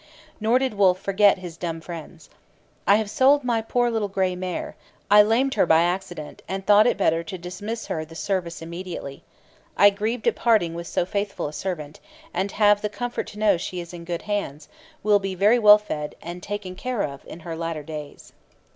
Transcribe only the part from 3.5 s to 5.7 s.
poor little gray mare. I lamed her